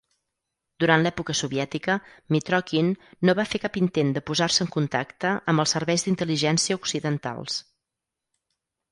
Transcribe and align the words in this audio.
Durant 0.83 1.01
l'època 1.07 1.33
soviètica, 1.39 1.97
Mitrokhin 2.35 2.87
no 3.29 3.35
va 3.39 3.45
fer 3.51 3.61
cap 3.65 3.77
intent 3.81 4.09
de 4.15 4.23
posar-se 4.29 4.61
en 4.65 4.71
contacte 4.77 5.33
amb 5.53 5.65
els 5.65 5.75
serveis 5.77 6.05
d'intel·ligència 6.07 6.79
occidentals. 6.81 7.59